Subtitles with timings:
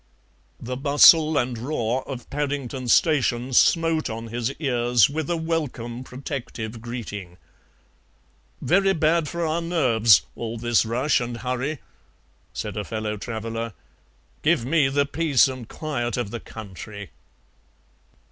[0.59, 6.81] The bustle and roar of Paddington Station smote on his ears with a welcome protective
[6.81, 7.37] greeting.
[8.63, 11.77] "Very bad for our nerves, all this rush and hurry,"
[12.51, 13.73] said a fellow traveller;
[14.41, 17.11] "give me the peace and quiet of the country."